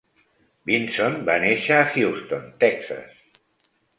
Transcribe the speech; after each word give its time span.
Vinson 0.69 1.17
va 1.27 1.35
néixer 1.43 1.77
a 1.81 1.85
Houston, 1.97 2.49
Texas. 2.65 3.23